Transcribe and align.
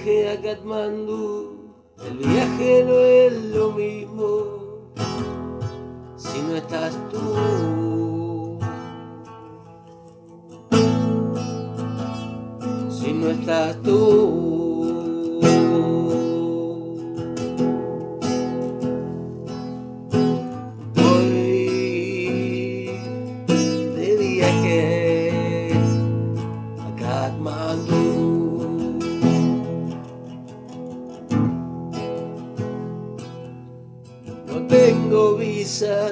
viaje 0.00 0.28
a 0.30 0.40
Katmandú, 0.40 1.72
el 2.06 2.16
viaje 2.18 2.84
no 2.86 2.98
es 2.98 3.32
lo 3.54 3.72
mismo 3.72 4.92
si 6.16 6.40
no 6.42 6.56
estás 6.56 6.96
tú. 7.10 8.58
Si 12.90 13.12
no 13.12 13.30
estás 13.30 13.76
tú. 13.82 14.49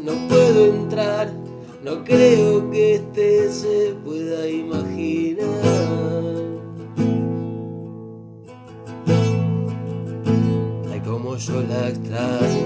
No 0.00 0.28
puedo 0.28 0.66
entrar, 0.66 1.30
no 1.84 2.02
creo 2.04 2.70
que 2.70 2.94
este 2.94 3.50
se 3.50 3.94
pueda 4.04 4.48
imaginar. 4.48 5.46
Ay, 10.90 11.00
como 11.00 11.36
yo 11.36 11.62
la 11.62 11.88
extraño. 11.88 12.61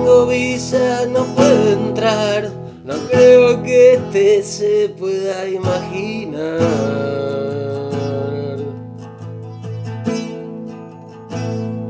Tengo 0.00 0.26
visa, 0.26 1.06
no 1.06 1.24
puedo 1.34 1.72
entrar. 1.72 2.50
No 2.84 2.94
creo 3.10 3.62
que 3.62 3.94
este 3.94 4.42
se 4.42 4.88
pueda 4.98 5.48
imaginar. 5.48 6.58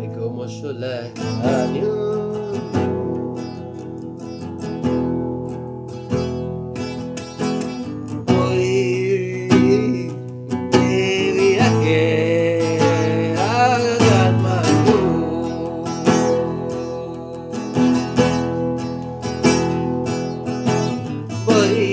De 0.01 0.13
cómo 0.19 0.47
yo 0.47 0.73
la 0.73 1.07
extraño. 1.07 2.20
away. 21.51 21.90